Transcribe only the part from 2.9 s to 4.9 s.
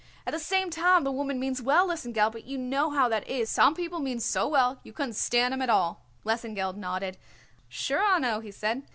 that is: some people means so well